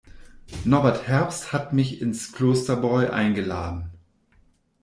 Norbert 0.65 1.07
Herbst 1.07 1.53
hat 1.53 1.73
mich 1.73 2.01
ins 2.01 2.31
Klosterbräu 2.31 3.11
eingeladen. 3.11 3.91